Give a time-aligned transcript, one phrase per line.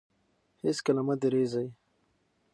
[0.63, 1.67] هېڅکله مه درېږئ.